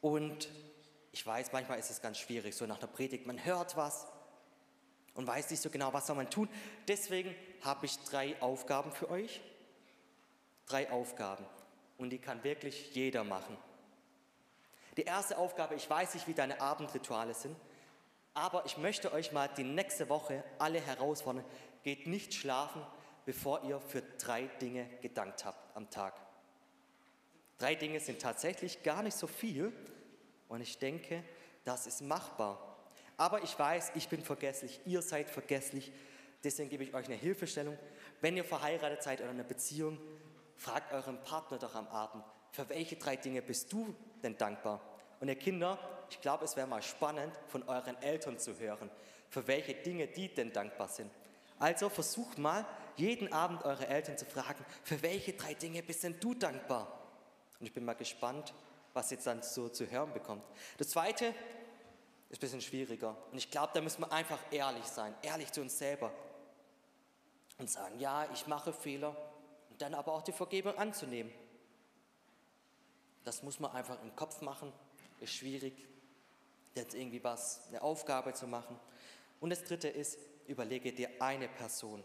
Und 0.01 0.49
ich 1.13 1.27
weiß, 1.27 1.53
manchmal 1.53 1.79
ist 1.79 1.91
es 1.91 2.01
ganz 2.01 2.19
schwierig, 2.19 2.57
so 2.57 2.67
nach 2.67 2.79
der 2.79 2.87
Predigt, 2.87 3.27
man 3.27 3.45
hört 3.45 3.77
was 3.77 4.07
und 5.15 5.27
weiß 5.27 5.51
nicht 5.51 5.63
so 5.63 5.69
genau, 5.69 5.93
was 5.93 6.07
soll 6.07 6.17
man 6.17 6.31
tun. 6.31 6.49
Deswegen 6.89 7.35
habe 7.63 7.87
ich 7.87 7.99
drei 8.05 8.41
Aufgaben 8.41 8.93
für 8.93 9.11
euch. 9.11 9.43
Drei 10.67 10.91
Aufgaben. 10.91 11.45
Und 11.99 12.11
die 12.11 12.19
kann 12.19 12.43
wirklich 12.45 12.95
jeder 12.95 13.25
machen. 13.25 13.57
Die 14.97 15.03
erste 15.03 15.39
Aufgabe, 15.39 15.75
ich 15.75 15.89
weiß 15.89 16.15
nicht, 16.15 16.29
wie 16.29 16.35
deine 16.35 16.61
Abendrituale 16.61 17.35
sind, 17.35 17.57
aber 18.35 18.65
ich 18.65 18.79
möchte 18.79 19.13
euch 19.13 19.33
mal 19.33 19.49
die 19.49 19.65
nächste 19.65 20.09
Woche 20.09 20.43
alle 20.59 20.81
herausfordern. 20.81 21.45
Geht 21.83 22.07
nicht 22.07 22.33
schlafen, 22.35 22.83
bevor 23.25 23.63
ihr 23.65 23.81
für 23.81 24.03
drei 24.19 24.45
Dinge 24.61 24.89
gedankt 25.01 25.45
habt 25.45 25.77
am 25.77 25.91
Tag. 25.91 26.15
Drei 27.63 27.77
Dinge 27.77 28.01
sind 28.01 28.21
tatsächlich 28.21 28.83
gar 28.83 29.05
nicht 29.05 29.17
so 29.17 29.29
viel 29.29 29.73
und 30.49 30.61
ich 30.63 30.81
denke, 30.81 31.23
das 31.65 31.87
ist 31.87 32.01
machbar. 32.01 32.77
Aber 33.17 33.45
ich 33.45 33.57
weiß, 33.57 33.93
ich 33.95 34.09
bin 34.09 34.21
vergesslich, 34.21 34.81
ihr 34.85 35.01
seid 35.01 35.31
vergesslich. 35.31 35.93
Deswegen 36.43 36.71
gebe 36.71 36.83
ich 36.83 36.93
euch 36.93 37.07
eine 37.07 37.15
Hilfestellung. 37.15 37.79
Wenn 38.21 38.37
ihr 38.37 38.43
verheiratet 38.43 39.05
seid 39.05 39.21
oder 39.21 39.31
in 39.31 39.37
einer 39.37 39.49
Beziehung, 39.49 39.97
fragt 40.57 40.93
euren 40.93 41.23
Partner 41.23 41.57
doch 41.57 41.77
am 41.77 41.87
Abend, 41.87 42.25
für 42.51 42.69
welche 42.69 42.97
drei 42.97 43.15
Dinge 43.15 43.43
bist 43.43 43.73
du 43.73 43.95
denn 44.25 44.37
dankbar? 44.37 44.81
Und 45.21 45.29
ihr 45.29 45.37
Kinder, 45.37 45.79
ich 46.11 46.21
glaube, 46.21 46.47
es 46.47 46.57
wäre 46.57 46.67
mal 46.67 46.83
spannend, 46.83 47.33
von 47.47 47.63
euren 47.69 47.95
Eltern 48.03 48.41
zu 48.41 48.59
hören, 48.59 48.91
für 49.29 49.47
welche 49.47 49.75
Dinge 49.75 50.09
die 50.09 50.35
denn 50.35 50.53
dankbar 50.53 50.89
sind. 50.89 51.13
Also 51.61 51.89
versucht 51.91 52.39
mal, 52.39 52.67
jeden 52.97 53.33
Abend 53.33 53.65
eure 53.65 53.87
Eltern 53.87 54.19
zu 54.19 54.25
fragen, 54.25 54.65
für 54.83 55.01
welche 55.03 55.35
drei 55.35 55.55
Dinge 55.55 55.85
bist 55.85 56.03
denn 56.03 56.19
du 56.19 56.35
dankbar? 56.35 56.99
Und 57.63 57.69
ich 57.69 57.75
bin 57.75 57.85
mal 57.85 57.95
gespannt, 57.95 58.53
was 58.93 59.13
jetzt 59.13 59.25
dann 59.25 59.41
so 59.41 59.69
zu 59.69 59.89
hören 59.89 60.13
bekommt. 60.13 60.45
Das 60.79 60.89
Zweite 60.89 61.27
ist 62.29 62.39
ein 62.39 62.41
bisschen 62.41 62.61
schwieriger. 62.61 63.17
Und 63.31 63.39
ich 63.39 63.53
glaube, 63.53 63.71
da 63.73 63.81
müssen 63.81 64.01
wir 64.01 64.11
einfach 64.11 64.41
ehrlich 64.51 64.85
sein, 64.87 65.15
ehrlich 65.23 65.53
zu 65.53 65.61
uns 65.61 65.79
selber. 65.79 66.13
Und 67.59 67.71
sagen, 67.71 68.01
ja, 68.01 68.29
ich 68.33 68.49
mache 68.49 68.73
Fehler. 68.73 69.17
Und 69.71 69.81
dann 69.81 69.95
aber 69.95 70.13
auch 70.13 70.23
die 70.23 70.33
Vergebung 70.33 70.77
anzunehmen. 70.77 71.33
Das 73.23 73.45
muss 73.45 73.61
man 73.61 73.71
einfach 73.71 74.03
im 74.03 74.17
Kopf 74.17 74.41
machen. 74.41 74.73
Ist 75.21 75.33
schwierig 75.33 75.87
jetzt 76.75 76.97
irgendwie 76.97 77.23
was, 77.23 77.69
eine 77.69 77.81
Aufgabe 77.81 78.33
zu 78.33 78.49
machen. 78.49 78.77
Und 79.39 79.51
das 79.51 79.63
dritte 79.63 79.87
ist, 79.87 80.19
überlege 80.49 80.93
dir 80.93 81.11
eine 81.21 81.47
Person. 81.47 82.03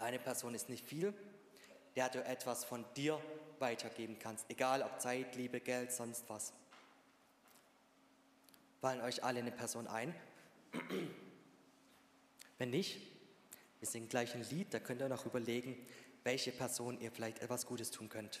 Eine 0.00 0.18
Person 0.18 0.56
ist 0.56 0.68
nicht 0.68 0.84
viel, 0.84 1.14
der 1.94 2.08
du 2.08 2.24
etwas 2.24 2.64
von 2.64 2.84
dir 2.96 3.22
weitergeben 3.60 4.18
kannst, 4.18 4.46
egal 4.48 4.82
ob 4.82 5.00
Zeit, 5.00 5.36
Liebe, 5.36 5.60
Geld, 5.60 5.92
sonst 5.92 6.24
was. 6.28 6.52
Fallen 8.80 9.00
euch 9.00 9.24
alle 9.24 9.40
eine 9.40 9.50
Person 9.50 9.86
ein? 9.86 10.14
Wenn 12.58 12.70
nicht, 12.70 13.00
wir 13.80 13.88
singen 13.88 14.08
gleich 14.08 14.34
ein 14.34 14.44
Lied, 14.50 14.72
da 14.74 14.78
könnt 14.80 15.00
ihr 15.00 15.08
noch 15.08 15.26
überlegen, 15.26 15.76
welche 16.24 16.52
Person 16.52 17.00
ihr 17.00 17.10
vielleicht 17.10 17.40
etwas 17.40 17.66
Gutes 17.66 17.90
tun 17.90 18.08
könnt. 18.08 18.40